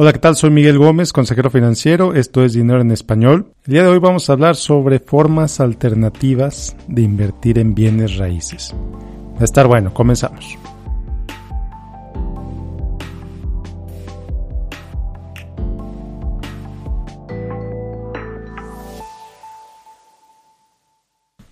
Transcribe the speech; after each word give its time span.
Hola, 0.00 0.12
¿qué 0.12 0.20
tal? 0.20 0.36
Soy 0.36 0.50
Miguel 0.50 0.78
Gómez, 0.78 1.12
consejero 1.12 1.50
financiero. 1.50 2.14
Esto 2.14 2.44
es 2.44 2.52
Dinero 2.52 2.80
en 2.80 2.92
Español. 2.92 3.52
El 3.66 3.72
día 3.72 3.82
de 3.82 3.88
hoy 3.88 3.98
vamos 3.98 4.30
a 4.30 4.34
hablar 4.34 4.54
sobre 4.54 5.00
formas 5.00 5.58
alternativas 5.58 6.76
de 6.86 7.02
invertir 7.02 7.58
en 7.58 7.74
bienes 7.74 8.16
raíces. 8.16 8.72
Va 9.34 9.40
a 9.40 9.44
estar 9.44 9.66
bueno, 9.66 9.92
comenzamos. 9.92 10.56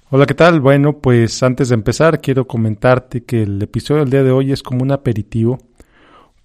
Hola, 0.09 0.25
¿qué 0.25 0.35
tal? 0.35 0.61
Bueno, 0.61 0.99
pues 0.99 1.43
antes 1.43 1.71
de 1.71 1.75
empezar 1.75 2.21
quiero 2.21 2.47
comentarte 2.47 3.25
que 3.25 3.43
el 3.43 3.61
episodio 3.61 4.03
del 4.03 4.11
día 4.11 4.23
de 4.23 4.31
hoy 4.31 4.53
es 4.53 4.63
como 4.63 4.85
un 4.85 4.93
aperitivo 4.93 5.59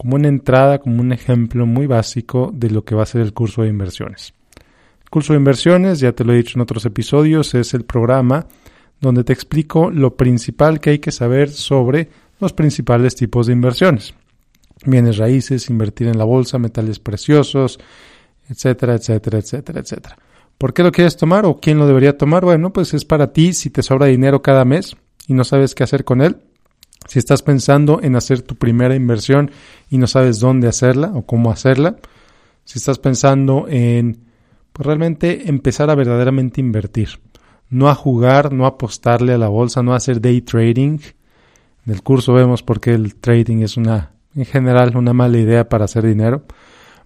como 0.01 0.15
una 0.15 0.29
entrada, 0.29 0.79
como 0.79 0.99
un 0.99 1.11
ejemplo 1.11 1.67
muy 1.67 1.85
básico 1.85 2.49
de 2.55 2.71
lo 2.71 2.83
que 2.83 2.95
va 2.95 3.03
a 3.03 3.05
ser 3.05 3.21
el 3.21 3.33
curso 3.33 3.61
de 3.61 3.67
inversiones. 3.67 4.33
El 5.03 5.11
curso 5.11 5.33
de 5.33 5.37
inversiones, 5.37 5.99
ya 5.99 6.11
te 6.13 6.23
lo 6.23 6.33
he 6.33 6.37
dicho 6.37 6.57
en 6.57 6.61
otros 6.61 6.85
episodios, 6.85 7.53
es 7.53 7.75
el 7.75 7.85
programa 7.85 8.47
donde 8.99 9.23
te 9.23 9.31
explico 9.31 9.91
lo 9.91 10.17
principal 10.17 10.79
que 10.79 10.89
hay 10.89 10.97
que 10.97 11.11
saber 11.11 11.51
sobre 11.51 12.09
los 12.39 12.51
principales 12.51 13.13
tipos 13.13 13.45
de 13.45 13.53
inversiones. 13.53 14.15
Bienes 14.87 15.17
raíces, 15.17 15.69
invertir 15.69 16.07
en 16.07 16.17
la 16.17 16.23
bolsa, 16.23 16.57
metales 16.57 16.97
preciosos, 16.97 17.77
etcétera, 18.49 18.95
etcétera, 18.95 19.37
etcétera, 19.37 19.81
etcétera. 19.81 20.17
¿Por 20.57 20.73
qué 20.73 20.81
lo 20.81 20.91
quieres 20.91 21.15
tomar 21.15 21.45
o 21.45 21.59
quién 21.59 21.77
lo 21.77 21.85
debería 21.85 22.17
tomar? 22.17 22.43
Bueno, 22.43 22.73
pues 22.73 22.95
es 22.95 23.05
para 23.05 23.33
ti 23.33 23.53
si 23.53 23.69
te 23.69 23.83
sobra 23.83 24.07
dinero 24.07 24.41
cada 24.41 24.65
mes 24.65 24.95
y 25.27 25.35
no 25.35 25.43
sabes 25.43 25.75
qué 25.75 25.83
hacer 25.83 26.03
con 26.03 26.21
él 26.21 26.37
si 27.07 27.19
estás 27.19 27.41
pensando 27.41 27.99
en 28.01 28.15
hacer 28.15 28.41
tu 28.41 28.55
primera 28.55 28.95
inversión 28.95 29.51
y 29.89 29.97
no 29.97 30.07
sabes 30.07 30.39
dónde 30.39 30.67
hacerla 30.67 31.11
o 31.13 31.25
cómo 31.25 31.51
hacerla, 31.51 31.97
si 32.63 32.79
estás 32.79 32.99
pensando 32.99 33.65
en 33.67 34.19
pues 34.71 34.85
realmente 34.85 35.49
empezar 35.49 35.89
a 35.89 35.95
verdaderamente 35.95 36.61
invertir, 36.61 37.19
no 37.69 37.89
a 37.89 37.95
jugar, 37.95 38.53
no 38.53 38.65
a 38.65 38.69
apostarle 38.69 39.33
a 39.33 39.37
la 39.37 39.49
bolsa, 39.49 39.83
no 39.83 39.93
a 39.93 39.97
hacer 39.97 40.21
day 40.21 40.41
trading. 40.41 40.99
En 41.85 41.93
el 41.93 42.01
curso 42.03 42.33
vemos 42.33 42.63
por 42.63 42.79
qué 42.79 42.93
el 42.93 43.15
trading 43.15 43.63
es 43.63 43.75
una, 43.75 44.11
en 44.35 44.45
general, 44.45 44.95
una 44.95 45.13
mala 45.13 45.37
idea 45.37 45.67
para 45.67 45.85
hacer 45.85 46.05
dinero. 46.05 46.43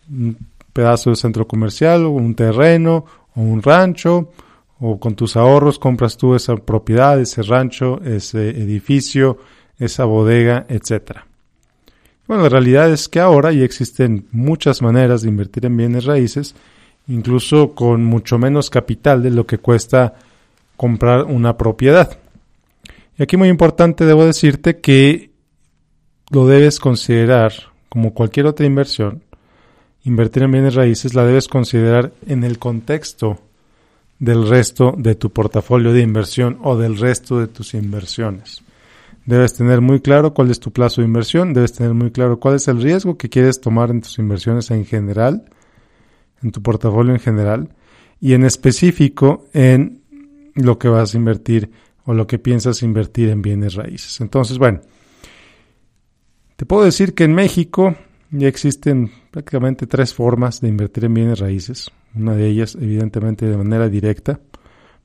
un 0.10 0.38
pedazo 0.74 1.10
de 1.10 1.16
centro 1.16 1.48
comercial 1.48 2.06
o 2.06 2.10
un 2.12 2.36
terreno 2.36 3.06
o 3.36 3.42
un 3.42 3.62
rancho 3.62 4.32
o 4.80 5.00
con 5.00 5.16
tus 5.16 5.36
ahorros 5.36 5.78
compras 5.78 6.18
tú 6.18 6.36
esa 6.36 6.56
propiedad, 6.56 7.20
ese 7.20 7.44
rancho, 7.44 8.02
ese 8.04 8.50
edificio, 8.50 9.38
esa 9.78 10.06
bodega, 10.06 10.66
etcétera. 10.70 11.26
Bueno, 12.28 12.44
la 12.44 12.50
realidad 12.50 12.92
es 12.92 13.10
que 13.10 13.20
ahora 13.20 13.52
ya 13.52 13.66
existen 13.66 14.28
muchas 14.32 14.82
maneras 14.82 15.24
de 15.24 15.30
invertir 15.30 15.66
en 15.66 15.76
bienes 15.76 16.06
raíces, 16.06 16.56
incluso 17.08 17.74
con 17.74 18.06
mucho 18.06 18.38
menos 18.38 18.70
capital 18.70 19.24
de 19.24 19.32
lo 19.32 19.46
que 19.46 19.58
cuesta 19.58 20.14
comprar 20.78 21.26
una 21.26 21.58
propiedad. 21.58 22.20
Y 23.18 23.24
aquí 23.24 23.36
muy 23.36 23.50
importante 23.50 24.06
debo 24.06 24.26
decirte 24.26 24.80
que 24.80 25.29
lo 26.30 26.48
debes 26.48 26.80
considerar 26.80 27.54
como 27.90 28.14
cualquier 28.14 28.46
otra 28.46 28.66
inversión. 28.66 29.24
Invertir 30.04 30.44
en 30.44 30.52
bienes 30.52 30.76
raíces 30.76 31.14
la 31.14 31.26
debes 31.26 31.48
considerar 31.48 32.14
en 32.28 32.44
el 32.44 32.60
contexto 32.60 33.40
del 34.20 34.48
resto 34.48 34.94
de 34.98 35.16
tu 35.16 35.32
portafolio 35.32 35.94
de 35.94 36.02
inversión 36.02 36.60
o 36.64 36.78
del 36.78 36.98
resto 36.98 37.40
de 37.40 37.48
tus 37.48 37.74
inversiones. 37.74 38.62
Debes 39.26 39.54
tener 39.54 39.82
muy 39.82 40.00
claro 40.00 40.34
cuál 40.34 40.52
es 40.52 40.60
tu 40.60 40.72
plazo 40.72 41.02
de 41.02 41.08
inversión, 41.08 41.54
debes 41.54 41.74
tener 41.74 41.94
muy 41.94 42.12
claro 42.12 42.40
cuál 42.40 42.56
es 42.56 42.68
el 42.68 42.82
riesgo 42.82 43.18
que 43.18 43.30
quieres 43.30 43.62
tomar 43.62 43.92
en 43.92 44.02
tus 44.02 44.18
inversiones 44.20 44.72
en 44.72 44.86
general, 44.86 45.46
en 46.42 46.52
tu 46.52 46.62
portafolio 46.62 47.14
en 47.14 47.20
general, 47.20 47.70
y 48.20 48.34
en 48.34 48.44
específico 48.44 49.46
en 49.54 50.02
lo 50.56 50.78
que 50.78 50.90
vas 50.90 51.14
a 51.14 51.18
invertir 51.18 51.70
o 52.06 52.14
lo 52.14 52.28
que 52.28 52.40
piensas 52.40 52.82
invertir 52.82 53.30
en 53.30 53.42
bienes 53.42 53.76
raíces. 53.76 54.20
Entonces, 54.20 54.58
bueno, 54.58 54.82
te 56.60 56.66
puedo 56.66 56.84
decir 56.84 57.14
que 57.14 57.24
en 57.24 57.34
México 57.34 57.96
ya 58.32 58.50
existen 58.50 59.10
prácticamente 59.32 59.88
tres 59.88 60.14
formas 60.14 60.60
de 60.60 60.68
invertir 60.68 61.06
en 61.06 61.14
bienes 61.14 61.40
raíces. 61.40 61.90
Una 62.14 62.36
de 62.36 62.48
ellas, 62.50 62.76
evidentemente, 62.76 63.46
de 63.46 63.56
manera 63.56 63.88
directa. 63.88 64.42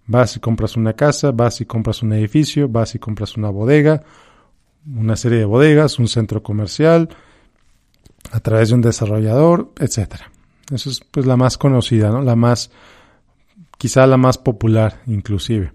Vas 0.09 0.35
y 0.35 0.41
compras 0.41 0.77
una 0.77 0.95
casa, 0.95 1.31
vas 1.31 1.61
y 1.61 1.65
compras 1.65 2.03
un 2.03 2.13
edificio, 2.13 2.69
vas 2.69 2.97
y 2.97 2.99
compras 2.99 3.37
una 3.37 3.51
bodega, 3.51 4.03
una 4.97 5.15
serie 5.15 5.39
de 5.39 5.45
bodegas, 5.45 6.01
un 6.01 6.09
centro 6.09 6.43
comercial, 6.43 7.09
a 8.33 8.41
través 8.41 8.71
de 8.71 8.75
un 8.75 8.81
desarrollador, 8.81 9.71
etcétera. 9.79 10.33
Esa 10.73 10.91
es 10.91 11.03
pues 11.09 11.25
la 11.25 11.37
más 11.37 11.57
conocida, 11.57 12.11
¿no? 12.11 12.21
La 12.21 12.35
más, 12.35 12.73
quizá 13.79 14.09
la 14.09 14.17
más 14.17 14.39
popular, 14.39 15.03
inclusive. 15.07 15.73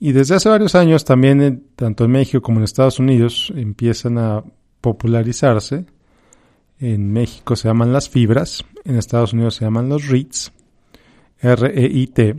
Y 0.00 0.12
desde 0.12 0.36
hace 0.36 0.48
varios 0.48 0.74
años 0.74 1.04
también, 1.04 1.64
tanto 1.74 2.04
en 2.04 2.12
México 2.12 2.40
como 2.40 2.58
en 2.58 2.64
Estados 2.64 3.00
Unidos, 3.00 3.52
empiezan 3.56 4.18
a 4.18 4.44
popularizarse. 4.80 5.86
En 6.78 7.12
México 7.12 7.56
se 7.56 7.68
llaman 7.68 7.92
las 7.92 8.08
fibras, 8.08 8.64
en 8.84 8.96
Estados 8.96 9.32
Unidos 9.32 9.56
se 9.56 9.64
llaman 9.64 9.88
los 9.88 10.06
REITs, 10.06 10.52
R-E-I-T, 11.40 12.36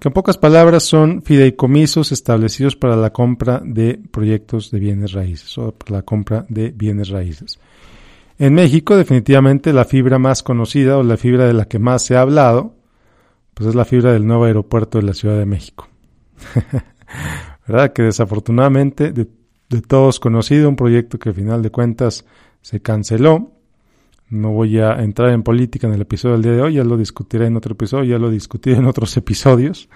que 0.00 0.08
en 0.08 0.14
pocas 0.14 0.38
palabras 0.38 0.82
son 0.82 1.22
fideicomisos 1.22 2.10
establecidos 2.10 2.74
para 2.74 2.96
la 2.96 3.12
compra 3.12 3.60
de 3.62 4.00
proyectos 4.10 4.70
de 4.70 4.80
bienes 4.80 5.12
raíces 5.12 5.56
o 5.58 5.72
para 5.72 5.98
la 5.98 6.02
compra 6.02 6.46
de 6.48 6.70
bienes 6.70 7.10
raíces. 7.10 7.58
En 8.38 8.54
México 8.54 8.96
definitivamente 8.96 9.72
la 9.74 9.84
fibra 9.84 10.18
más 10.18 10.42
conocida 10.42 10.96
o 10.96 11.02
la 11.02 11.18
fibra 11.18 11.46
de 11.46 11.52
la 11.52 11.66
que 11.66 11.78
más 11.78 12.02
se 12.02 12.16
ha 12.16 12.22
hablado, 12.22 12.74
pues 13.54 13.68
es 13.68 13.74
la 13.74 13.84
fibra 13.84 14.12
del 14.12 14.26
nuevo 14.26 14.44
aeropuerto 14.44 14.98
de 14.98 15.04
la 15.04 15.14
Ciudad 15.14 15.38
de 15.38 15.46
México. 15.46 15.91
¿Verdad? 17.66 17.92
Que 17.92 18.02
desafortunadamente 18.02 19.12
de 19.12 19.26
todos 19.80 20.20
conocido, 20.20 20.68
un 20.68 20.76
proyecto 20.76 21.18
que 21.18 21.30
al 21.30 21.34
final 21.34 21.62
de 21.62 21.70
cuentas 21.70 22.24
se 22.60 22.80
canceló. 22.80 23.52
No 24.28 24.52
voy 24.52 24.78
a 24.78 24.94
entrar 25.02 25.30
en 25.30 25.42
política 25.42 25.86
en 25.86 25.94
el 25.94 26.02
episodio 26.02 26.34
del 26.34 26.42
día 26.42 26.52
de 26.52 26.62
hoy, 26.62 26.74
ya 26.74 26.84
lo 26.84 26.96
discutiré 26.96 27.46
en 27.46 27.56
otro 27.56 27.72
episodio, 27.72 28.04
ya 28.04 28.18
lo 28.18 28.30
discutiré 28.30 28.76
en 28.76 28.86
otros 28.86 29.14
episodios, 29.18 29.90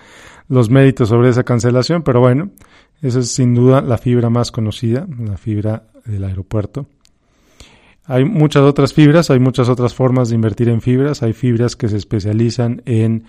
los 0.49 0.69
méritos 0.69 1.09
sobre 1.09 1.31
esa 1.31 1.43
cancelación, 1.43 2.03
pero 2.03 2.21
bueno, 2.21 2.51
esa 3.01 3.21
es 3.21 3.31
sin 3.31 3.55
duda 3.55 3.81
la 3.81 3.97
fibra 3.97 4.29
más 4.29 4.53
conocida, 4.53 5.07
la 5.19 5.39
fibra 5.39 5.85
del 6.05 6.25
aeropuerto. 6.25 6.87
Hay 8.05 8.25
muchas 8.25 8.63
otras 8.63 8.93
fibras, 8.93 9.31
hay 9.31 9.41
muchas 9.41 9.71
otras 9.71 9.95
formas 9.95 10.29
de 10.29 10.35
invertir 10.35 10.69
en 10.69 10.83
fibras, 10.83 11.23
hay 11.23 11.33
fibras 11.33 11.75
que 11.75 11.89
se 11.89 11.97
especializan 11.97 12.83
en 12.85 13.25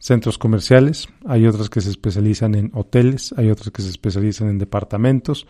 centros 0.00 0.38
comerciales, 0.38 1.08
hay 1.26 1.46
otras 1.46 1.68
que 1.68 1.82
se 1.82 1.90
especializan 1.90 2.54
en 2.54 2.72
hoteles, 2.74 3.34
hay 3.36 3.50
otras 3.50 3.70
que 3.70 3.82
se 3.82 3.90
especializan 3.90 4.48
en 4.48 4.58
departamentos, 4.58 5.46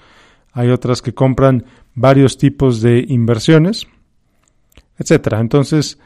hay 0.52 0.70
otras 0.70 1.00
que 1.00 1.14
compran 1.14 1.64
varios 1.94 2.36
tipos 2.36 2.82
de 2.82 3.04
inversiones, 3.08 3.86
etcétera. 4.98 5.38
Entonces, 5.40 5.98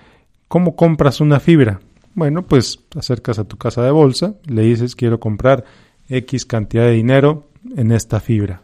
¿cómo 0.46 0.76
compras 0.76 1.20
una 1.22 1.40
fibra? 1.40 1.80
Bueno, 2.14 2.46
pues 2.46 2.78
acercas 2.94 3.38
a 3.38 3.44
tu 3.44 3.56
casa 3.56 3.82
de 3.82 3.90
bolsa, 3.90 4.34
le 4.44 4.62
dices 4.62 4.94
quiero 4.94 5.18
comprar 5.18 5.64
X 6.08 6.44
cantidad 6.44 6.84
de 6.84 6.92
dinero 6.92 7.48
en 7.76 7.92
esta 7.92 8.20
fibra. 8.20 8.62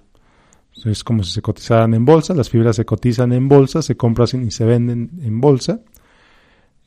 Es 0.84 1.02
como 1.02 1.24
si 1.24 1.32
se 1.32 1.42
cotizaran 1.42 1.94
en 1.94 2.04
bolsa, 2.04 2.34
las 2.34 2.50
fibras 2.50 2.76
se 2.76 2.84
cotizan 2.84 3.32
en 3.32 3.48
bolsa, 3.48 3.82
se 3.82 3.96
compran 3.96 4.46
y 4.46 4.50
se 4.50 4.64
venden 4.64 5.10
en 5.22 5.40
bolsa, 5.40 5.80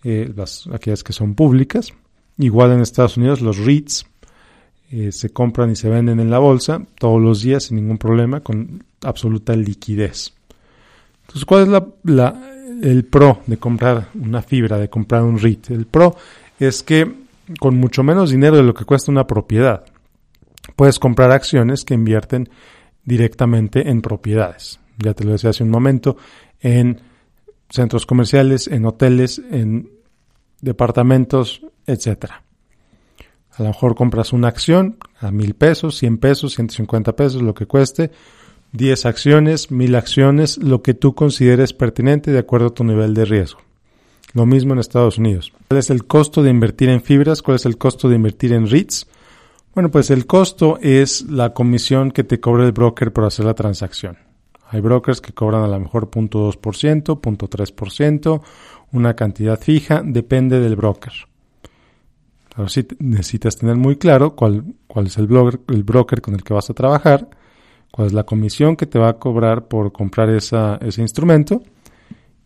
eh, 0.04 0.32
las, 0.36 0.68
aquellas 0.72 1.04
que 1.04 1.14
son 1.14 1.36
públicas. 1.36 1.92
Igual 2.38 2.72
en 2.72 2.82
Estados 2.82 3.18
Unidos 3.18 3.42
los 3.42 3.58
REITs 3.58 4.06
eh, 4.92 5.12
se 5.12 5.30
compran 5.32 5.72
y 5.72 5.76
se 5.76 5.90
venden 5.90 6.20
en 6.20 6.30
la 6.30 6.40
bolsa 6.40 6.86
todos 7.00 7.22
los 7.22 7.42
días 7.42 7.64
sin 7.64 7.78
ningún 7.78 7.98
problema, 7.98 8.42
con 8.42 8.84
absoluta 9.02 9.56
liquidez. 9.56 10.34
Entonces, 11.22 11.46
¿cuál 11.46 11.64
es 11.64 11.84
la, 12.04 12.36
el 12.82 13.06
pro 13.06 13.42
de 13.48 13.58
comprar 13.58 14.10
una 14.14 14.42
fibra, 14.42 14.78
de 14.78 14.90
comprar 14.90 15.24
un 15.24 15.40
REIT? 15.40 15.72
El 15.72 15.88
pro 15.88 16.16
es 16.60 16.84
que 16.84 17.12
con 17.60 17.76
mucho 17.78 18.04
menos 18.04 18.30
dinero 18.30 18.58
de 18.58 18.64
lo 18.64 18.74
que 18.74 18.86
cuesta 18.86 19.12
una 19.12 19.28
propiedad, 19.28 19.84
puedes 20.76 21.00
comprar 21.00 21.32
acciones 21.32 21.84
que 21.84 21.94
invierten 21.94 22.50
directamente 23.04 23.90
en 23.90 24.02
propiedades. 24.02 24.80
Ya 24.98 25.14
te 25.14 25.24
lo 25.24 25.32
decía 25.32 25.50
hace 25.50 25.64
un 25.64 25.70
momento, 25.70 26.18
en 26.62 27.02
centros 27.70 28.06
comerciales, 28.06 28.68
en 28.68 28.86
hoteles, 28.86 29.42
en 29.52 29.90
departamentos, 30.62 31.66
etcétera. 31.86 32.44
A 33.52 33.64
lo 33.64 33.70
mejor 33.70 33.96
compras 33.96 34.34
una 34.34 34.48
acción 34.48 34.98
a 35.20 35.32
mil 35.32 35.54
pesos, 35.54 35.98
cien 35.98 36.18
pesos, 36.18 36.56
ciento 36.56 36.74
cincuenta 36.74 37.16
pesos, 37.16 37.42
lo 37.42 37.54
que 37.54 37.68
cueste, 37.68 38.12
diez 38.72 39.06
acciones, 39.06 39.70
mil 39.70 39.96
acciones, 39.96 40.58
lo 40.58 40.82
que 40.82 40.94
tú 40.94 41.14
consideres 41.14 41.74
pertinente 41.74 42.32
de 42.32 42.40
acuerdo 42.40 42.68
a 42.68 42.74
tu 42.74 42.84
nivel 42.84 43.14
de 43.14 43.26
riesgo. 43.26 43.60
Lo 44.34 44.48
mismo 44.48 44.74
en 44.74 44.80
Estados 44.80 45.20
Unidos. 45.20 45.54
¿Cuál 45.68 45.80
es 45.80 45.92
el 45.92 46.06
costo 46.06 46.42
de 46.42 46.50
invertir 46.50 46.90
en 46.90 47.04
fibras? 47.04 47.44
¿Cuál 47.44 47.56
es 47.56 47.66
el 47.68 47.78
costo 47.78 48.10
de 48.10 48.16
invertir 48.16 48.54
en 48.54 48.68
REITs? 48.68 49.08
Bueno, 49.76 49.92
pues 49.92 50.10
el 50.10 50.26
costo 50.26 50.80
es 50.82 51.30
la 51.30 51.54
comisión 51.54 52.12
que 52.12 52.24
te 52.24 52.40
cobra 52.40 52.66
el 52.66 52.72
broker 52.72 53.14
por 53.14 53.26
hacer 53.26 53.46
la 53.46 53.54
transacción. 53.54 54.18
Hay 54.70 54.82
brokers 54.82 55.22
que 55.22 55.34
cobran 55.34 55.62
a 55.64 55.68
lo 55.68 55.80
mejor 55.80 56.10
0.2%, 56.10 57.04
0.3%, 57.22 58.42
una 58.92 59.16
cantidad 59.16 59.60
fija, 59.60 60.02
depende 60.04 60.60
del 60.60 60.76
broker. 60.76 61.14
Ahora 62.56 62.70
sí 62.70 62.86
necesitas 63.00 63.58
tener 63.58 63.76
muy 63.76 63.96
claro 63.96 64.36
cuál, 64.36 64.64
cuál 64.88 65.08
es 65.08 65.18
el, 65.18 65.28
el 65.70 65.84
broker 65.84 66.22
con 66.22 66.36
el 66.36 66.44
que 66.44 66.54
vas 66.54 66.70
a 66.70 66.74
trabajar, 66.74 67.30
cuál 67.92 68.08
es 68.08 68.14
la 68.14 68.24
comisión 68.24 68.76
que 68.76 68.86
te 68.86 69.00
va 69.00 69.10
a 69.10 69.20
cobrar 69.20 69.68
por 69.68 69.92
comprar 69.92 70.30
esa, 70.30 70.78
ese 70.78 71.02
instrumento 71.02 71.64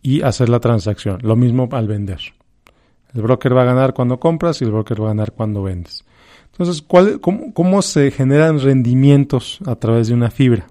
y 0.02 0.22
hacer 0.22 0.48
la 0.48 0.60
transacción. 0.60 1.18
Lo 1.22 1.36
mismo 1.36 1.68
al 1.72 1.86
vender. 1.86 2.20
El 3.14 3.22
broker 3.22 3.56
va 3.56 3.62
a 3.62 3.66
ganar 3.66 3.94
cuando 3.94 4.18
compras 4.20 4.60
y 4.60 4.64
el 4.64 4.70
broker 4.70 5.00
va 5.02 5.06
a 5.06 5.08
ganar 5.08 5.32
cuando 5.32 5.62
vendes. 5.62 6.04
Entonces, 6.52 6.82
cómo, 6.82 7.82
se 7.82 8.10
generan 8.10 8.60
rendimientos 8.60 9.60
a 9.64 9.76
través 9.76 10.08
de 10.08 10.14
una 10.14 10.30
fibra? 10.30 10.66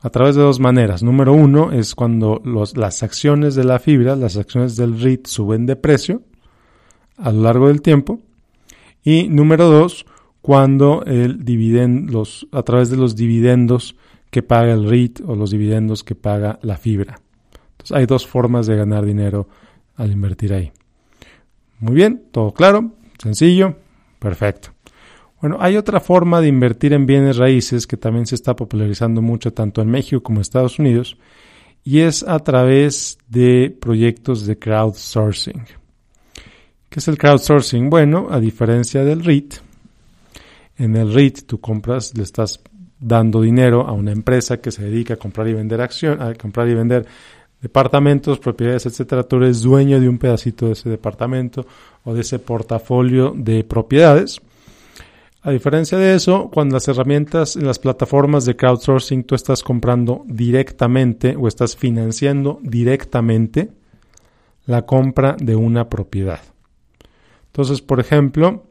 A 0.00 0.10
través 0.10 0.34
de 0.34 0.42
dos 0.42 0.58
maneras. 0.58 1.02
Número 1.02 1.32
uno 1.32 1.72
es 1.72 1.94
cuando 1.94 2.42
las 2.44 3.02
acciones 3.02 3.54
de 3.54 3.64
la 3.64 3.78
fibra, 3.78 4.16
las 4.16 4.36
acciones 4.36 4.76
del 4.76 5.00
REIT 5.00 5.26
suben 5.26 5.66
de 5.66 5.76
precio 5.76 6.22
a 7.16 7.30
lo 7.30 7.42
largo 7.42 7.68
del 7.68 7.80
tiempo. 7.80 8.20
Y 9.02 9.28
número 9.28 9.68
dos, 9.68 10.06
cuando 10.40 11.04
el 11.04 11.44
los, 12.06 12.46
a 12.52 12.62
través 12.62 12.90
de 12.90 12.96
los 12.96 13.16
dividendos 13.16 13.96
que 14.30 14.42
paga 14.42 14.72
el 14.72 14.88
REIT 14.88 15.20
o 15.26 15.34
los 15.34 15.50
dividendos 15.50 16.04
que 16.04 16.14
paga 16.14 16.58
la 16.62 16.76
fibra. 16.76 17.20
Entonces 17.72 17.96
hay 17.96 18.06
dos 18.06 18.26
formas 18.26 18.66
de 18.66 18.76
ganar 18.76 19.04
dinero 19.04 19.48
al 19.96 20.12
invertir 20.12 20.52
ahí. 20.52 20.72
Muy 21.80 21.94
bien, 21.94 22.24
todo 22.32 22.52
claro, 22.52 22.92
sencillo, 23.18 23.76
perfecto. 24.18 24.70
Bueno, 25.40 25.58
hay 25.60 25.76
otra 25.76 26.00
forma 26.00 26.40
de 26.40 26.48
invertir 26.48 26.92
en 26.92 27.06
bienes 27.06 27.36
raíces 27.36 27.86
que 27.86 27.96
también 27.96 28.26
se 28.26 28.34
está 28.34 28.56
popularizando 28.56 29.22
mucho 29.22 29.52
tanto 29.52 29.80
en 29.80 29.88
México 29.88 30.22
como 30.22 30.38
en 30.38 30.42
Estados 30.42 30.78
Unidos 30.78 31.16
y 31.84 32.00
es 32.00 32.24
a 32.24 32.40
través 32.40 33.18
de 33.28 33.70
proyectos 33.80 34.46
de 34.46 34.58
crowdsourcing. 34.58 35.62
¿Qué 36.88 37.00
es 37.00 37.08
el 37.08 37.18
crowdsourcing? 37.18 37.90
Bueno, 37.90 38.28
a 38.30 38.40
diferencia 38.40 39.04
del 39.04 39.24
REIT, 39.24 39.54
en 40.78 40.96
el 40.96 41.12
REIT 41.12 41.46
tú 41.46 41.60
compras, 41.60 42.16
le 42.16 42.22
estás 42.22 42.60
dando 42.98 43.42
dinero 43.42 43.86
a 43.86 43.92
una 43.92 44.12
empresa 44.12 44.60
que 44.60 44.70
se 44.70 44.84
dedica 44.84 45.14
a 45.14 45.16
comprar 45.16 45.48
y 45.48 45.54
vender 45.54 45.80
acción, 45.80 46.20
a 46.22 46.34
comprar 46.34 46.68
y 46.68 46.74
vender 46.74 47.06
departamentos, 47.60 48.38
propiedades, 48.38 48.86
etcétera. 48.86 49.24
Tú 49.24 49.36
eres 49.36 49.62
dueño 49.62 50.00
de 50.00 50.08
un 50.08 50.18
pedacito 50.18 50.66
de 50.66 50.72
ese 50.72 50.88
departamento 50.88 51.66
o 52.04 52.14
de 52.14 52.22
ese 52.22 52.38
portafolio 52.38 53.32
de 53.36 53.64
propiedades 53.64 54.40
a 55.48 55.52
diferencia 55.52 55.96
de 55.96 56.14
eso, 56.14 56.50
cuando 56.52 56.74
las 56.74 56.88
herramientas 56.88 57.54
en 57.54 57.64
las 57.64 57.78
plataformas 57.78 58.44
de 58.44 58.56
crowdsourcing 58.56 59.22
tú 59.22 59.36
estás 59.36 59.62
comprando 59.62 60.24
directamente 60.26 61.36
o 61.36 61.46
estás 61.46 61.76
financiando 61.76 62.58
directamente 62.62 63.70
la 64.66 64.82
compra 64.82 65.36
de 65.38 65.54
una 65.54 65.88
propiedad. 65.88 66.40
Entonces, 67.58 67.82
por 67.82 67.98
ejemplo, 67.98 68.62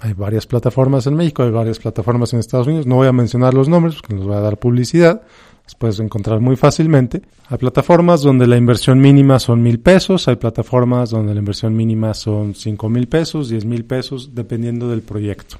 hay 0.00 0.14
varias 0.14 0.46
plataformas 0.46 1.06
en 1.06 1.16
México, 1.16 1.42
hay 1.42 1.50
varias 1.50 1.78
plataformas 1.78 2.32
en 2.32 2.38
Estados 2.38 2.66
Unidos. 2.66 2.86
No 2.86 2.94
voy 2.94 3.06
a 3.06 3.12
mencionar 3.12 3.52
los 3.52 3.68
nombres 3.68 3.96
porque 3.96 4.14
nos 4.14 4.26
va 4.26 4.38
a 4.38 4.40
dar 4.40 4.56
publicidad. 4.56 5.20
Las 5.64 5.74
puedes 5.74 6.00
encontrar 6.00 6.40
muy 6.40 6.56
fácilmente. 6.56 7.20
Hay 7.50 7.58
plataformas 7.58 8.22
donde 8.22 8.46
la 8.46 8.56
inversión 8.56 9.00
mínima 9.00 9.38
son 9.38 9.60
mil 9.60 9.80
pesos. 9.80 10.28
Hay 10.28 10.36
plataformas 10.36 11.10
donde 11.10 11.34
la 11.34 11.40
inversión 11.40 11.76
mínima 11.76 12.14
son 12.14 12.54
cinco 12.54 12.88
mil 12.88 13.06
pesos, 13.06 13.50
diez 13.50 13.66
mil 13.66 13.84
pesos, 13.84 14.34
dependiendo 14.34 14.88
del 14.88 15.02
proyecto. 15.02 15.58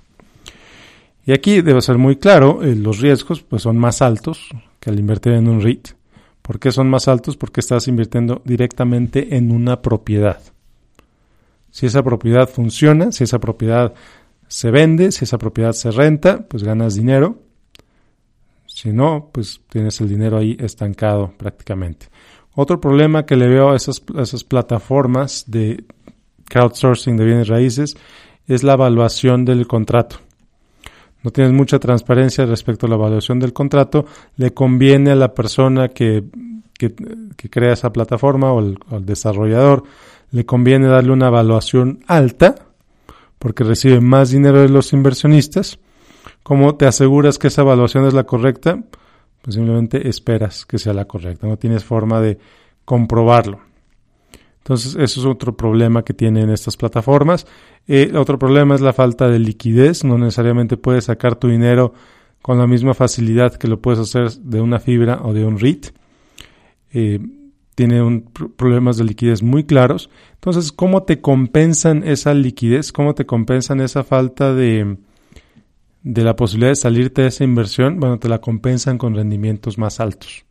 Y 1.26 1.32
aquí 1.32 1.60
debe 1.60 1.82
ser 1.82 1.98
muy 1.98 2.16
claro, 2.16 2.62
eh, 2.62 2.74
los 2.74 3.00
riesgos 3.00 3.42
pues 3.42 3.60
son 3.60 3.76
más 3.76 4.00
altos 4.00 4.48
que 4.80 4.88
al 4.88 4.98
invertir 4.98 5.34
en 5.34 5.46
un 5.46 5.60
REIT. 5.60 5.88
¿Por 6.40 6.58
qué 6.58 6.72
son 6.72 6.88
más 6.88 7.06
altos? 7.06 7.36
Porque 7.36 7.60
estás 7.60 7.86
invirtiendo 7.86 8.40
directamente 8.46 9.36
en 9.36 9.52
una 9.52 9.82
propiedad. 9.82 10.40
Si 11.72 11.86
esa 11.86 12.04
propiedad 12.04 12.48
funciona, 12.48 13.10
si 13.10 13.24
esa 13.24 13.40
propiedad 13.40 13.92
se 14.46 14.70
vende, 14.70 15.10
si 15.10 15.24
esa 15.24 15.38
propiedad 15.38 15.72
se 15.72 15.90
renta, 15.90 16.46
pues 16.46 16.62
ganas 16.62 16.94
dinero. 16.94 17.40
Si 18.66 18.92
no, 18.92 19.30
pues 19.32 19.60
tienes 19.68 20.00
el 20.00 20.08
dinero 20.08 20.38
ahí 20.38 20.56
estancado 20.60 21.34
prácticamente. 21.36 22.06
Otro 22.54 22.80
problema 22.80 23.26
que 23.26 23.34
le 23.34 23.48
veo 23.48 23.72
a 23.72 23.76
esas, 23.76 24.00
esas 24.16 24.44
plataformas 24.44 25.44
de 25.48 25.84
crowdsourcing 26.48 27.16
de 27.16 27.24
bienes 27.24 27.48
raíces 27.48 27.96
es 28.46 28.62
la 28.62 28.74
evaluación 28.74 29.44
del 29.44 29.66
contrato 29.66 30.20
no 31.22 31.30
tienes 31.30 31.52
mucha 31.52 31.78
transparencia 31.78 32.44
respecto 32.46 32.86
a 32.86 32.88
la 32.88 32.96
evaluación 32.96 33.38
del 33.38 33.52
contrato, 33.52 34.06
le 34.36 34.52
conviene 34.52 35.12
a 35.12 35.16
la 35.16 35.34
persona 35.34 35.88
que, 35.88 36.24
que, 36.88 37.50
crea 37.50 37.72
esa 37.72 37.92
plataforma 37.92 38.52
o 38.52 38.58
al 38.58 39.06
desarrollador, 39.06 39.84
le 40.30 40.46
conviene 40.46 40.88
darle 40.88 41.12
una 41.12 41.28
evaluación 41.28 42.00
alta 42.06 42.54
porque 43.38 43.64
recibe 43.64 44.00
más 44.00 44.30
dinero 44.30 44.60
de 44.60 44.68
los 44.68 44.92
inversionistas. 44.92 45.78
¿Cómo 46.42 46.76
te 46.76 46.86
aseguras 46.86 47.38
que 47.38 47.48
esa 47.48 47.62
evaluación 47.62 48.06
es 48.06 48.14
la 48.14 48.24
correcta? 48.24 48.82
Pues 49.42 49.56
simplemente 49.56 50.08
esperas 50.08 50.64
que 50.64 50.78
sea 50.78 50.94
la 50.94 51.06
correcta, 51.06 51.46
no 51.46 51.56
tienes 51.56 51.84
forma 51.84 52.20
de 52.20 52.38
comprobarlo. 52.84 53.60
Entonces, 54.58 54.94
eso 54.94 55.20
es 55.20 55.26
otro 55.26 55.56
problema 55.56 56.04
que 56.04 56.14
tienen 56.14 56.48
estas 56.50 56.76
plataformas. 56.76 57.48
Eh, 57.88 58.12
otro 58.14 58.38
problema 58.38 58.76
es 58.76 58.80
la 58.80 58.92
falta 58.92 59.28
de 59.28 59.40
liquidez. 59.40 60.04
No 60.04 60.16
necesariamente 60.18 60.76
puedes 60.76 61.06
sacar 61.06 61.34
tu 61.34 61.48
dinero 61.48 61.94
con 62.42 62.58
la 62.58 62.68
misma 62.68 62.94
facilidad 62.94 63.56
que 63.56 63.66
lo 63.66 63.80
puedes 63.80 63.98
hacer 63.98 64.30
de 64.30 64.60
una 64.60 64.78
fibra 64.78 65.20
o 65.24 65.32
de 65.32 65.44
un 65.44 65.58
REIT. 65.58 65.88
Eh, 66.92 67.20
tiene 67.74 68.24
problemas 68.56 68.98
de 68.98 69.04
liquidez 69.04 69.42
muy 69.42 69.64
claros. 69.64 70.10
Entonces, 70.34 70.72
¿cómo 70.72 71.04
te 71.04 71.20
compensan 71.20 72.04
esa 72.04 72.34
liquidez? 72.34 72.92
¿Cómo 72.92 73.14
te 73.14 73.24
compensan 73.24 73.80
esa 73.80 74.04
falta 74.04 74.54
de, 74.54 74.98
de 76.02 76.24
la 76.24 76.36
posibilidad 76.36 76.72
de 76.72 76.76
salirte 76.76 77.22
de 77.22 77.28
esa 77.28 77.44
inversión? 77.44 77.98
Bueno, 77.98 78.18
te 78.18 78.28
la 78.28 78.40
compensan 78.40 78.98
con 78.98 79.14
rendimientos 79.14 79.78
más 79.78 80.00
altos 80.00 80.44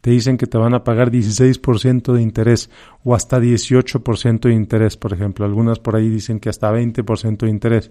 te 0.00 0.10
dicen 0.10 0.38
que 0.38 0.46
te 0.46 0.58
van 0.58 0.74
a 0.74 0.84
pagar 0.84 1.10
16% 1.10 2.12
de 2.12 2.22
interés 2.22 2.70
o 3.04 3.14
hasta 3.14 3.38
18% 3.38 4.40
de 4.48 4.54
interés, 4.54 4.96
por 4.96 5.12
ejemplo. 5.12 5.44
Algunas 5.44 5.78
por 5.78 5.96
ahí 5.96 6.08
dicen 6.08 6.40
que 6.40 6.48
hasta 6.48 6.72
20% 6.72 7.38
de 7.38 7.50
interés. 7.50 7.90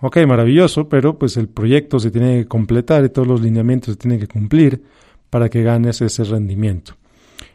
Ok, 0.00 0.18
maravilloso, 0.26 0.88
pero 0.88 1.18
pues 1.18 1.36
el 1.36 1.48
proyecto 1.48 1.98
se 1.98 2.10
tiene 2.10 2.38
que 2.38 2.48
completar 2.48 3.04
y 3.04 3.10
todos 3.10 3.28
los 3.28 3.40
lineamientos 3.42 3.94
se 3.94 3.98
tienen 3.98 4.20
que 4.20 4.26
cumplir 4.26 4.82
para 5.30 5.48
que 5.48 5.62
ganes 5.62 6.00
ese 6.00 6.24
rendimiento. 6.24 6.94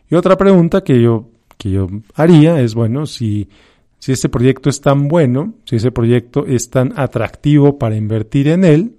Y 0.09 0.15
otra 0.15 0.37
pregunta 0.37 0.83
que 0.83 1.01
yo, 1.01 1.29
que 1.57 1.71
yo 1.71 1.87
haría 2.15 2.59
es, 2.61 2.73
bueno, 2.73 3.05
si, 3.05 3.49
si 3.99 4.11
ese 4.13 4.29
proyecto 4.29 4.69
es 4.69 4.81
tan 4.81 5.07
bueno, 5.07 5.53
si 5.65 5.75
ese 5.75 5.91
proyecto 5.91 6.45
es 6.45 6.69
tan 6.69 6.93
atractivo 6.97 7.77
para 7.77 7.95
invertir 7.95 8.47
en 8.47 8.63
él, 8.63 8.95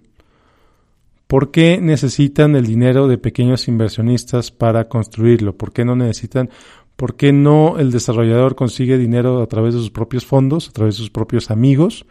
¿Por 1.31 1.53
qué 1.53 1.79
necesitan 1.81 2.57
el 2.57 2.67
dinero 2.67 3.07
de 3.07 3.17
pequeños 3.17 3.69
inversionistas 3.69 4.51
para 4.51 4.89
construirlo? 4.89 5.57
¿Por 5.57 5.73
qué 5.73 5.85
no 5.85 5.95
necesitan, 5.95 6.51
por 6.97 7.15
qué 7.15 7.33
no 7.33 7.79
el 7.79 7.93
desarrollador 7.93 8.57
consigue 8.57 8.99
dinero 8.99 9.41
a 9.41 9.47
través 9.47 9.75
de 9.75 9.79
sus 9.79 9.93
propios 9.93 10.27
fondos, 10.27 10.69
a 10.69 10.73
través 10.73 10.97
de 10.97 10.99
sus 10.99 11.11
propios 11.11 11.53
amigos? 11.53 12.05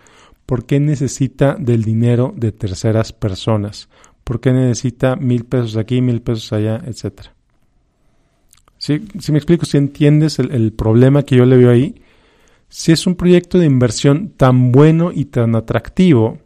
¿Por 0.46 0.66
qué 0.66 0.80
necesita 0.80 1.58
del 1.60 1.84
dinero 1.84 2.34
de 2.34 2.54
terceras 2.54 3.12
personas? 3.12 3.90
¿Por 4.24 4.40
qué 4.40 4.54
necesita 4.54 5.18
mil 5.18 5.44
pesos 5.44 5.76
aquí, 5.76 6.02
mil 6.02 6.22
pesos 6.22 6.54
allá, 6.54 6.82
etcétera? 6.86 7.36
Si 8.80 8.98
me 9.34 9.38
explico, 9.38 9.66
si 9.66 9.78
entiendes 9.78 10.40
el, 10.40 10.72
problema 10.72 11.24
que 11.24 11.36
yo 11.36 11.46
le 11.46 11.58
veo 11.58 11.70
ahí, 11.70 12.02
si 12.70 12.94
es 12.94 13.06
un 13.08 13.16
proyecto 13.16 13.60
de 13.60 13.66
inversión 13.66 14.30
tan 14.30 14.72
bueno 14.72 15.12
y 15.14 15.26
tan 15.26 15.54
atractivo, 15.56 16.38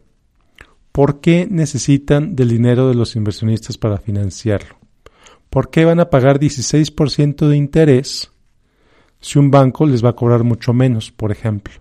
¿por 0.90 1.20
qué 1.20 1.46
necesitan 1.48 2.34
del 2.34 2.48
dinero 2.48 2.88
de 2.88 2.96
los 2.96 3.14
inversionistas 3.14 3.78
para 3.78 3.98
financiarlo? 3.98 4.76
¿Por 5.48 5.70
qué 5.70 5.84
van 5.84 6.00
a 6.00 6.10
pagar 6.10 6.40
16% 6.40 7.46
de 7.46 7.56
interés 7.56 8.32
si 9.20 9.38
un 9.38 9.52
banco 9.52 9.86
les 9.86 10.04
va 10.04 10.08
a 10.08 10.16
cobrar 10.16 10.42
mucho 10.42 10.72
menos, 10.72 11.12
por 11.12 11.30
ejemplo? 11.30 11.74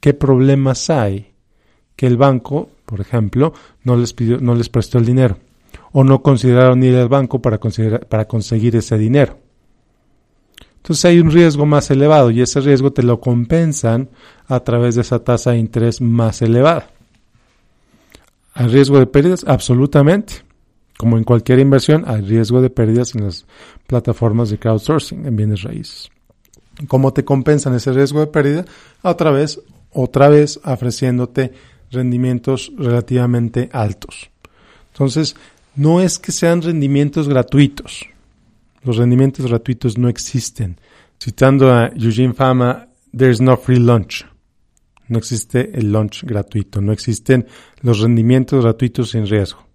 ¿Qué 0.00 0.12
problemas 0.12 0.90
hay 0.90 1.28
que 1.94 2.08
el 2.08 2.16
banco, 2.16 2.68
por 2.84 3.00
ejemplo, 3.00 3.52
no 3.84 3.96
les 3.96 4.12
pidió, 4.12 4.40
no 4.40 4.56
les 4.56 4.68
prestó 4.68 4.98
el 4.98 5.06
dinero 5.06 5.38
o 5.92 6.02
no 6.02 6.20
consideraron 6.20 6.82
ir 6.82 6.96
al 6.96 7.08
banco 7.08 7.40
para, 7.40 7.60
para 7.60 8.26
conseguir 8.26 8.74
ese 8.74 8.98
dinero? 8.98 9.47
Entonces 10.88 11.04
hay 11.04 11.20
un 11.20 11.30
riesgo 11.30 11.66
más 11.66 11.90
elevado 11.90 12.30
y 12.30 12.40
ese 12.40 12.62
riesgo 12.62 12.94
te 12.94 13.02
lo 13.02 13.20
compensan 13.20 14.08
a 14.46 14.60
través 14.60 14.94
de 14.94 15.02
esa 15.02 15.18
tasa 15.18 15.50
de 15.50 15.58
interés 15.58 16.00
más 16.00 16.40
elevada. 16.40 16.88
¿Hay 18.54 18.68
riesgo 18.68 18.98
de 18.98 19.06
pérdidas? 19.06 19.44
Absolutamente. 19.46 20.36
Como 20.96 21.18
en 21.18 21.24
cualquier 21.24 21.58
inversión, 21.58 22.04
hay 22.06 22.22
riesgo 22.22 22.62
de 22.62 22.70
pérdidas 22.70 23.14
en 23.14 23.24
las 23.24 23.44
plataformas 23.86 24.48
de 24.48 24.58
crowdsourcing 24.58 25.26
en 25.26 25.36
bienes 25.36 25.60
raíces. 25.60 26.08
¿Cómo 26.86 27.12
te 27.12 27.22
compensan 27.22 27.74
ese 27.74 27.92
riesgo 27.92 28.20
de 28.20 28.28
pérdida? 28.28 28.64
Otra 29.02 29.30
vez, 29.30 29.60
otra 29.92 30.30
vez 30.30 30.58
ofreciéndote 30.64 31.52
rendimientos 31.90 32.72
relativamente 32.78 33.68
altos. 33.74 34.30
Entonces, 34.94 35.36
no 35.76 36.00
es 36.00 36.18
que 36.18 36.32
sean 36.32 36.62
rendimientos 36.62 37.28
gratuitos. 37.28 38.06
Los 38.82 38.96
rendimientos 38.96 39.46
gratuitos 39.46 39.98
no 39.98 40.08
existen. 40.08 40.80
Citando 41.20 41.72
a 41.72 41.90
Eugene 41.94 42.34
Fama, 42.34 42.88
there's 43.16 43.40
no 43.40 43.56
free 43.56 43.78
lunch. 43.78 44.24
No 45.08 45.18
existe 45.18 45.70
el 45.74 45.90
lunch 45.90 46.24
gratuito, 46.24 46.80
no 46.80 46.92
existen 46.92 47.46
los 47.80 48.00
rendimientos 48.00 48.62
gratuitos 48.62 49.10
sin 49.10 49.26
riesgo. 49.26 49.66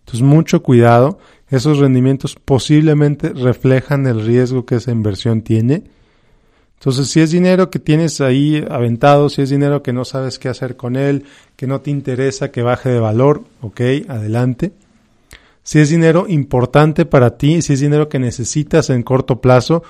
Entonces, 0.00 0.22
mucho 0.22 0.62
cuidado. 0.62 1.18
Esos 1.48 1.78
rendimientos 1.78 2.36
posiblemente 2.36 3.30
reflejan 3.30 4.06
el 4.06 4.24
riesgo 4.24 4.66
que 4.66 4.76
esa 4.76 4.92
inversión 4.92 5.42
tiene. 5.42 5.84
Entonces, 6.74 7.08
si 7.08 7.20
es 7.20 7.30
dinero 7.30 7.70
que 7.70 7.78
tienes 7.78 8.20
ahí 8.20 8.64
aventado, 8.68 9.28
si 9.28 9.42
es 9.42 9.50
dinero 9.50 9.82
que 9.82 9.92
no 9.92 10.04
sabes 10.04 10.38
qué 10.38 10.48
hacer 10.48 10.76
con 10.76 10.94
él, 10.94 11.24
que 11.56 11.66
no 11.66 11.80
te 11.80 11.90
interesa 11.90 12.52
que 12.52 12.62
baje 12.62 12.90
de 12.90 13.00
valor, 13.00 13.44
ok, 13.62 13.80
adelante 14.08 14.72
si 15.66 15.80
es 15.80 15.90
dinero 15.90 16.26
importante 16.28 17.06
para 17.06 17.36
ti, 17.36 17.60
si 17.60 17.72
es 17.72 17.80
dinero 17.80 18.08
que 18.08 18.20
necesitas 18.20 18.88
en 18.88 19.02
corto 19.02 19.40
plazo, 19.40 19.82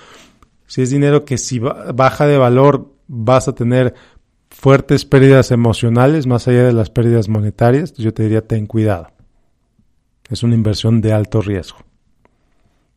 si 0.66 0.80
es 0.80 0.88
dinero 0.88 1.26
que 1.26 1.36
si 1.36 1.58
baja 1.58 2.26
de 2.26 2.38
valor 2.38 2.94
vas 3.08 3.46
a 3.46 3.54
tener 3.54 3.92
fuertes 4.48 5.04
pérdidas 5.04 5.50
emocionales 5.50 6.26
más 6.26 6.48
allá 6.48 6.64
de 6.64 6.72
las 6.72 6.88
pérdidas 6.88 7.28
monetarias, 7.28 7.92
yo 7.92 8.14
te 8.14 8.22
diría 8.22 8.40
ten 8.40 8.66
cuidado. 8.66 9.08
Es 10.30 10.42
una 10.42 10.54
inversión 10.54 11.02
de 11.02 11.12
alto 11.12 11.42
riesgo. 11.42 11.76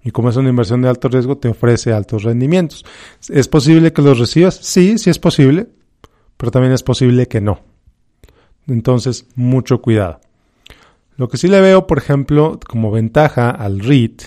Y 0.01 0.11
como 0.11 0.29
es 0.29 0.37
una 0.37 0.47
inversión 0.47 0.81
de 0.81 0.87
alto 0.87 1.09
riesgo, 1.09 1.37
te 1.37 1.49
ofrece 1.49 1.91
altos 1.91 2.23
rendimientos. 2.23 2.85
¿Es 3.27 3.49
posible 3.49 3.91
que 3.91 4.01
los 4.01 4.17
recibas? 4.17 4.55
Sí, 4.55 4.97
sí 4.97 5.09
es 5.09 5.19
posible, 5.19 5.67
pero 6.37 6.49
también 6.49 6.71
es 6.71 6.83
posible 6.83 7.27
que 7.27 7.41
no. 7.41 7.59
Entonces, 8.67 9.25
mucho 9.35 9.81
cuidado. 9.81 10.21
Lo 11.19 11.27
que 11.27 11.35
sí 11.35 11.49
le 11.49 11.59
veo, 11.59 11.85
por 11.85 11.97
ejemplo, 11.97 12.57
como 12.65 12.91
ventaja 12.91 13.49
al 13.49 13.81
REIT, 13.81 14.21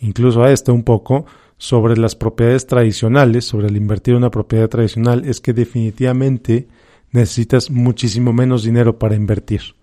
incluso 0.00 0.42
a 0.42 0.50
este 0.50 0.72
un 0.72 0.82
poco, 0.82 1.26
sobre 1.58 1.96
las 1.96 2.16
propiedades 2.16 2.66
tradicionales, 2.66 3.44
sobre 3.44 3.68
el 3.68 3.76
invertir 3.76 4.14
en 4.14 4.18
una 4.18 4.32
propiedad 4.32 4.68
tradicional, 4.68 5.24
es 5.26 5.40
que 5.40 5.52
definitivamente 5.52 6.66
necesitas 7.12 7.70
muchísimo 7.70 8.32
menos 8.32 8.64
dinero 8.64 8.98
para 8.98 9.14
invertir. 9.14 9.76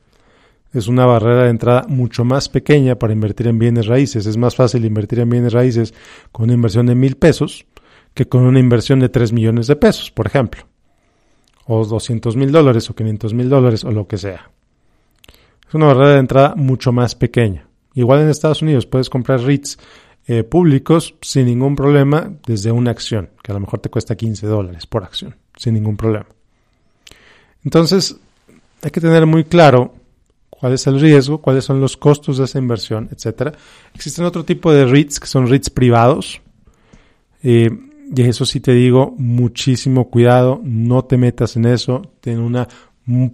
Es 0.74 0.89
una 0.89 1.05
barrera 1.05 1.43
de 1.46 1.51
entrada 1.51 1.86
mucho 1.88 2.25
más 2.25 2.50
pequeña 2.50 3.00
para 3.00 3.13
invertir 3.13 3.48
en 3.48 3.58
bienes 3.58 3.88
raíces. 3.88 4.25
Es 4.25 4.36
más 4.36 4.53
fácil 4.53 4.84
invertir 4.84 5.22
en 5.22 5.29
bienes 5.29 5.53
raíces 5.53 5.93
con 6.34 6.43
una 6.43 6.53
inversión 6.53 6.86
de 6.86 6.96
mil 6.96 7.15
pesos 7.15 7.65
que 8.13 8.27
con 8.27 8.43
una 8.43 8.60
inversión 8.60 9.00
de 9.00 9.08
tres 9.08 9.31
millones 9.31 9.67
de 9.67 9.77
pesos, 9.77 10.12
por 10.12 10.27
ejemplo. 10.27 10.67
O 11.65 11.86
doscientos 11.86 12.36
mil 12.36 12.51
dólares 12.51 12.89
o 12.89 12.93
quinientos 12.93 13.34
mil 13.34 13.48
dólares 13.48 13.86
o 13.86 13.91
lo 13.91 14.05
que 14.05 14.17
sea. 14.17 14.51
Es 15.71 15.75
una 15.75 15.85
barrera 15.85 16.15
de 16.15 16.19
entrada 16.19 16.53
mucho 16.57 16.91
más 16.91 17.15
pequeña. 17.15 17.65
Igual 17.93 18.19
en 18.19 18.27
Estados 18.27 18.61
Unidos 18.61 18.85
puedes 18.85 19.09
comprar 19.09 19.39
REITs 19.39 19.77
eh, 20.27 20.43
públicos 20.43 21.15
sin 21.21 21.45
ningún 21.45 21.77
problema 21.77 22.29
desde 22.45 22.73
una 22.73 22.91
acción, 22.91 23.29
que 23.41 23.53
a 23.53 23.55
lo 23.55 23.61
mejor 23.61 23.79
te 23.79 23.89
cuesta 23.89 24.17
15 24.17 24.47
dólares 24.47 24.85
por 24.85 25.05
acción, 25.05 25.33
sin 25.55 25.75
ningún 25.75 25.95
problema. 25.95 26.25
Entonces, 27.63 28.17
hay 28.81 28.91
que 28.91 28.99
tener 28.99 29.25
muy 29.25 29.45
claro 29.45 29.93
cuál 30.49 30.73
es 30.73 30.85
el 30.87 30.99
riesgo, 30.99 31.37
cuáles 31.37 31.63
son 31.63 31.79
los 31.79 31.95
costos 31.95 32.39
de 32.39 32.43
esa 32.43 32.59
inversión, 32.59 33.07
etcétera. 33.09 33.53
Existen 33.95 34.25
otro 34.25 34.43
tipo 34.43 34.73
de 34.73 34.85
REITs 34.85 35.21
que 35.21 35.27
son 35.27 35.47
REITs 35.47 35.69
privados. 35.69 36.41
Eh, 37.43 37.69
y 38.13 38.21
eso 38.23 38.43
sí 38.45 38.59
te 38.59 38.73
digo, 38.73 39.15
muchísimo 39.17 40.09
cuidado, 40.09 40.59
no 40.65 41.05
te 41.05 41.15
metas 41.15 41.55
en 41.55 41.63
eso, 41.63 42.11
ten 42.19 42.39
una 42.39 42.67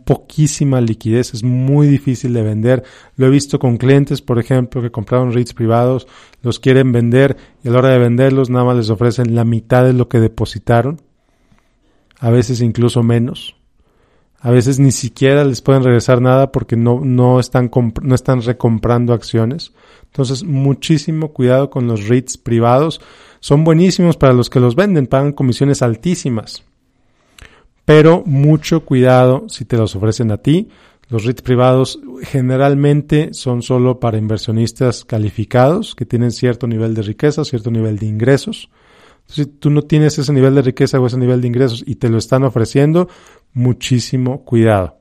poquísima 0.05 0.79
liquidez, 0.81 1.33
es 1.33 1.43
muy 1.43 1.87
difícil 1.87 2.33
de 2.33 2.41
vender. 2.41 2.83
Lo 3.15 3.27
he 3.27 3.29
visto 3.29 3.59
con 3.59 3.77
clientes, 3.77 4.21
por 4.21 4.39
ejemplo, 4.39 4.81
que 4.81 4.91
compraron 4.91 5.33
REITs 5.33 5.53
privados, 5.53 6.07
los 6.41 6.59
quieren 6.59 6.91
vender 6.91 7.37
y 7.63 7.67
a 7.67 7.71
la 7.71 7.79
hora 7.79 7.89
de 7.89 7.99
venderlos 7.99 8.49
nada 8.49 8.65
más 8.65 8.77
les 8.77 8.89
ofrecen 8.89 9.35
la 9.35 9.43
mitad 9.43 9.83
de 9.83 9.93
lo 9.93 10.07
que 10.07 10.19
depositaron, 10.19 11.01
a 12.19 12.29
veces 12.29 12.61
incluso 12.61 13.03
menos. 13.03 13.55
A 14.39 14.51
veces 14.51 14.79
ni 14.79 14.91
siquiera 14.91 15.43
les 15.43 15.61
pueden 15.61 15.83
regresar 15.83 16.21
nada 16.21 16.51
porque 16.51 16.75
no, 16.77 17.01
no, 17.03 17.39
están, 17.39 17.71
no 18.03 18.15
están 18.15 18.43
recomprando 18.43 19.13
acciones. 19.13 19.73
Entonces, 20.05 20.43
muchísimo 20.43 21.33
cuidado 21.33 21.71
con 21.71 21.87
los 21.87 22.07
REITs 22.07 22.37
privados. 22.37 23.01
Son 23.39 23.63
buenísimos 23.63 24.15
para 24.15 24.33
los 24.33 24.51
que 24.51 24.59
los 24.59 24.75
venden, 24.75 25.07
pagan 25.07 25.33
comisiones 25.33 25.81
altísimas 25.81 26.66
pero 27.87 28.21
mucho 28.25 28.83
cuidado 28.83 29.45
si 29.47 29.63
te 29.63 29.77
los 29.77 29.95
ofrecen 29.95 30.29
a 30.31 30.39
ti. 30.39 30.67
Los 31.07 31.23
REITs 31.23 31.41
privados 31.41 32.01
generalmente 32.21 33.29
son 33.31 33.61
solo 33.61 34.01
para 34.01 34.17
inversionistas 34.17 35.05
calificados 35.05 35.95
que 35.95 36.05
tienen 36.05 36.31
cierto 36.33 36.67
nivel 36.67 36.93
de 36.93 37.01
riqueza, 37.01 37.45
cierto 37.45 37.71
nivel 37.71 37.97
de 37.97 38.07
ingresos. 38.07 38.69
Si 39.25 39.45
tú 39.45 39.69
no 39.69 39.83
tienes 39.83 40.19
ese 40.19 40.33
nivel 40.33 40.55
de 40.55 40.63
riqueza 40.63 40.99
o 40.99 41.07
ese 41.07 41.17
nivel 41.17 41.39
de 41.39 41.47
ingresos 41.47 41.81
y 41.87 41.95
te 41.95 42.09
lo 42.09 42.17
están 42.17 42.43
ofreciendo, 42.43 43.07
muchísimo 43.53 44.43
cuidado. 44.43 44.97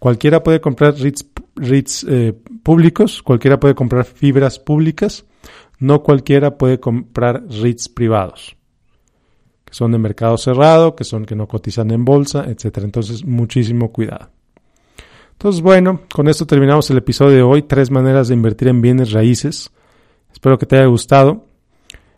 Cualquiera 0.00 0.42
puede 0.42 0.60
comprar 0.60 0.96
REITs, 0.96 2.04
eh, 2.08 2.34
públicos, 2.64 3.22
cualquiera 3.22 3.60
puede 3.60 3.76
comprar 3.76 4.04
fibras 4.04 4.58
públicas, 4.58 5.24
no 5.78 6.02
cualquiera 6.02 6.58
puede 6.58 6.80
comprar 6.80 7.44
REITs 7.48 7.88
privados 7.88 8.57
que 9.68 9.74
son 9.74 9.92
de 9.92 9.98
mercado 9.98 10.38
cerrado, 10.38 10.96
que 10.96 11.04
son 11.04 11.26
que 11.26 11.36
no 11.36 11.46
cotizan 11.46 11.90
en 11.90 12.04
bolsa, 12.04 12.44
etcétera. 12.48 12.86
Entonces, 12.86 13.24
muchísimo 13.24 13.92
cuidado. 13.92 14.30
Entonces, 15.32 15.60
bueno, 15.60 16.00
con 16.12 16.26
esto 16.26 16.46
terminamos 16.46 16.90
el 16.90 16.96
episodio 16.96 17.36
de 17.36 17.42
hoy, 17.42 17.62
tres 17.62 17.90
maneras 17.90 18.28
de 18.28 18.34
invertir 18.34 18.68
en 18.68 18.80
bienes 18.80 19.12
raíces. 19.12 19.70
Espero 20.32 20.58
que 20.58 20.66
te 20.66 20.76
haya 20.76 20.86
gustado. 20.86 21.44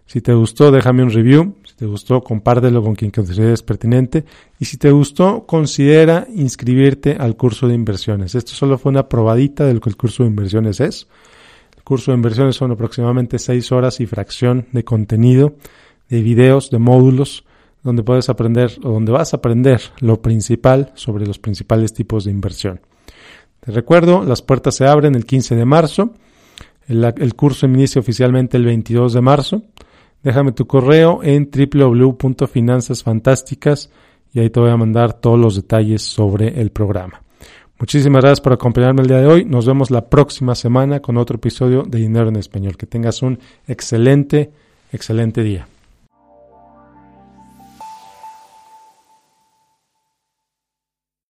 Si 0.06 0.20
te 0.20 0.32
gustó, 0.32 0.70
déjame 0.70 1.02
un 1.02 1.10
review. 1.10 1.56
Si 1.64 1.74
te 1.74 1.86
gustó, 1.86 2.22
compártelo 2.22 2.82
con 2.82 2.94
quien 2.94 3.10
consideres 3.10 3.62
pertinente. 3.62 4.24
Y 4.58 4.64
si 4.64 4.76
te 4.76 4.90
gustó, 4.90 5.44
considera 5.46 6.26
inscribirte 6.34 7.16
al 7.18 7.36
curso 7.36 7.68
de 7.68 7.74
inversiones. 7.74 8.34
Esto 8.34 8.52
solo 8.52 8.78
fue 8.78 8.90
una 8.90 9.08
probadita 9.08 9.66
de 9.66 9.74
lo 9.74 9.80
que 9.80 9.90
el 9.90 9.96
curso 9.96 10.22
de 10.22 10.30
inversiones 10.30 10.80
es. 10.80 11.06
El 11.76 11.82
curso 11.82 12.12
de 12.12 12.16
inversiones 12.16 12.56
son 12.56 12.70
aproximadamente 12.70 13.38
seis 13.38 13.70
horas 13.70 14.00
y 14.00 14.06
fracción 14.06 14.66
de 14.72 14.82
contenido 14.82 15.56
de 16.10 16.20
videos, 16.20 16.70
de 16.70 16.78
módulos, 16.78 17.44
donde 17.82 18.02
puedes 18.02 18.28
aprender 18.28 18.72
o 18.82 18.90
donde 18.90 19.12
vas 19.12 19.32
a 19.32 19.38
aprender 19.38 19.80
lo 20.00 20.20
principal 20.20 20.92
sobre 20.94 21.26
los 21.26 21.38
principales 21.38 21.94
tipos 21.94 22.24
de 22.24 22.30
inversión. 22.30 22.82
Te 23.60 23.72
recuerdo, 23.72 24.22
las 24.24 24.42
puertas 24.42 24.74
se 24.74 24.86
abren 24.86 25.14
el 25.14 25.24
15 25.24 25.54
de 25.54 25.64
marzo, 25.64 26.12
el, 26.88 27.34
curso 27.34 27.64
inicia 27.66 28.00
oficialmente 28.00 28.56
el 28.56 28.64
22 28.64 29.12
de 29.12 29.20
marzo. 29.20 29.62
Déjame 30.24 30.50
tu 30.52 30.66
correo 30.66 31.20
en 31.22 31.48
www.finanzasfantásticas 31.50 33.90
y 34.34 34.40
ahí 34.40 34.50
te 34.50 34.58
voy 34.58 34.70
a 34.70 34.76
mandar 34.76 35.12
todos 35.14 35.38
los 35.38 35.54
detalles 35.54 36.02
sobre 36.02 36.60
el 36.60 36.70
programa. 36.70 37.22
Muchísimas 37.78 38.22
gracias 38.22 38.40
por 38.40 38.52
acompañarme 38.52 39.02
el 39.02 39.08
día 39.08 39.18
de 39.18 39.26
hoy. 39.26 39.44
Nos 39.44 39.66
vemos 39.66 39.90
la 39.90 40.10
próxima 40.10 40.56
semana 40.56 41.00
con 41.00 41.16
otro 41.16 41.36
episodio 41.36 41.84
de 41.84 41.98
Dinero 41.98 42.28
en 42.28 42.36
Español. 42.36 42.76
Que 42.76 42.86
tengas 42.86 43.22
un 43.22 43.38
excelente, 43.66 44.50
excelente 44.92 45.42
día. 45.42 45.66